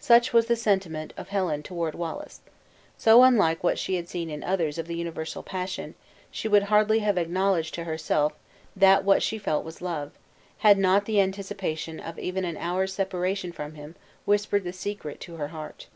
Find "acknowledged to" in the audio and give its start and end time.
7.18-7.84